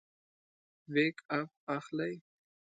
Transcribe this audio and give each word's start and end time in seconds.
بیک 0.93 1.15
اپ 1.39 1.49
اخلئ؟ 1.75 2.13